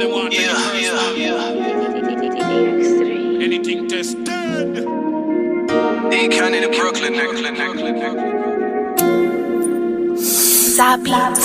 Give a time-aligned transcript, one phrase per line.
[0.00, 1.84] them oh, want Yeah, any yeah, yeah.
[3.44, 4.24] Anything tested.
[6.12, 7.94] Hey, Cannon in Brooklyn, Brooklyn, Brooklyn,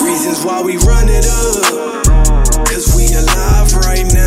[0.01, 2.05] Reasons why we run it up.
[2.65, 4.24] Cause we alive right now.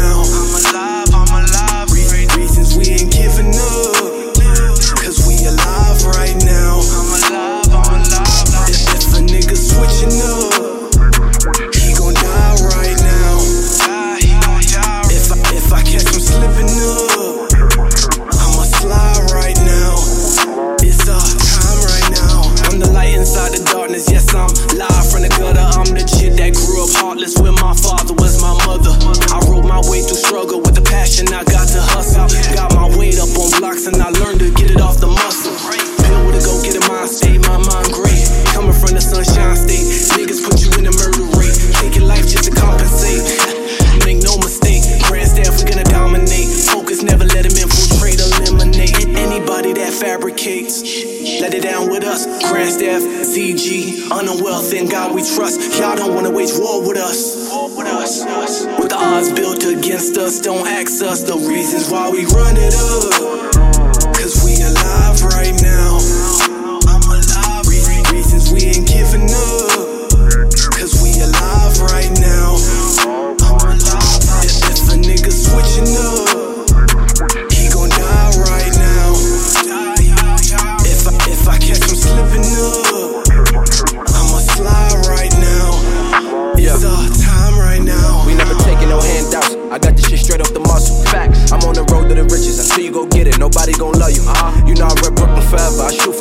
[49.99, 50.83] Fabricates.
[51.41, 55.61] Let it down with us, grand staff, ZG, honor wealth in God we trust.
[55.79, 57.51] Y'all don't wanna wage war with us.
[58.79, 62.75] With the odds built against us, don't ask us the reasons why we run it
[62.75, 63.68] up.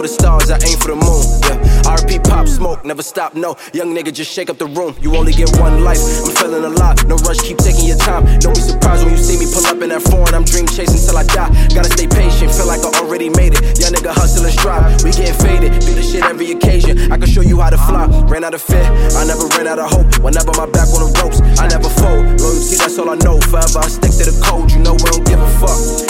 [0.07, 1.23] The stars, I aim for the moon.
[1.43, 1.91] Yeah.
[1.91, 3.35] RP pop smoke, never stop.
[3.35, 4.95] No, young nigga, just shake up the room.
[5.01, 5.99] You only get one life.
[6.23, 7.03] I'm feeling alive.
[7.07, 8.23] No rush, keep taking your time.
[8.39, 10.33] Don't be surprised when you see me pull up in that foreign.
[10.33, 11.51] I'm dream chasing till I die.
[11.75, 13.79] Gotta stay patient, feel like I already made it.
[13.79, 15.03] Young nigga hustle and strive.
[15.03, 17.11] We getting faded, do this shit every occasion.
[17.11, 18.07] I can show you how to fly.
[18.31, 18.87] Ran out of fear,
[19.19, 20.07] I never ran out of hope.
[20.23, 22.39] Whenever my back on the ropes, I never fold.
[22.39, 23.39] Loyalty, that's all I know.
[23.51, 24.71] Forever I stick to the code.
[24.71, 26.06] You know we don't give a fuck.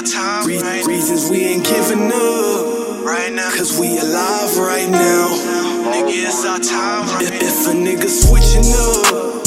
[0.00, 0.46] Our time.
[0.46, 3.04] Re- Right, reasons we ain't giving up.
[3.04, 5.28] right now, Cause we alive right now.
[5.92, 7.04] nigga, it's our time.
[7.22, 9.39] If, if a nigga switching up,